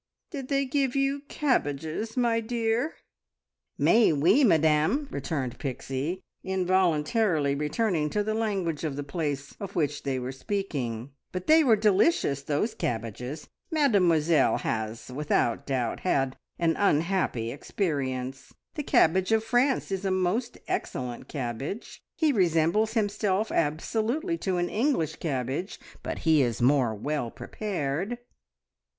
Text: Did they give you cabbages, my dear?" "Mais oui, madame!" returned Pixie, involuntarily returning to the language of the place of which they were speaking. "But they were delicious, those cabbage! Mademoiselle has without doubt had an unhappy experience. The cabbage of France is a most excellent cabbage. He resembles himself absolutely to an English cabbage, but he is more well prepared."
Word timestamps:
Did 0.31 0.47
they 0.47 0.65
give 0.65 0.95
you 0.95 1.19
cabbages, 1.27 2.17
my 2.17 2.39
dear?" 2.39 2.95
"Mais 3.77 4.11
oui, 4.13 4.43
madame!" 4.43 5.07
returned 5.11 5.59
Pixie, 5.59 6.23
involuntarily 6.43 7.53
returning 7.53 8.09
to 8.09 8.23
the 8.23 8.33
language 8.33 8.83
of 8.83 8.95
the 8.95 9.03
place 9.03 9.55
of 9.59 9.75
which 9.75 10.01
they 10.01 10.17
were 10.17 10.31
speaking. 10.31 11.11
"But 11.31 11.45
they 11.45 11.63
were 11.63 11.75
delicious, 11.75 12.41
those 12.41 12.73
cabbage! 12.73 13.21
Mademoiselle 13.69 14.57
has 14.57 15.11
without 15.11 15.67
doubt 15.67 15.99
had 15.99 16.35
an 16.57 16.75
unhappy 16.77 17.51
experience. 17.51 18.55
The 18.73 18.81
cabbage 18.81 19.31
of 19.31 19.43
France 19.43 19.91
is 19.91 20.03
a 20.03 20.09
most 20.09 20.57
excellent 20.67 21.27
cabbage. 21.27 22.01
He 22.15 22.31
resembles 22.31 22.93
himself 22.93 23.51
absolutely 23.51 24.39
to 24.39 24.57
an 24.57 24.67
English 24.67 25.17
cabbage, 25.17 25.79
but 26.01 26.17
he 26.25 26.41
is 26.41 26.59
more 26.59 26.95
well 26.95 27.29
prepared." 27.29 28.17